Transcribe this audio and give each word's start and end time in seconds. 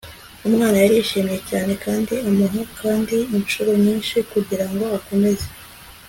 umwana 0.47 0.77
yarishimye 0.83 1.37
cyane 1.49 1.71
kandi 1.83 2.13
amuha 2.27 2.61
kanda 2.77 3.15
inshuro 3.37 3.71
nyinshi, 3.83 4.15
kugirango 4.31 4.85
akomeze 4.97 5.47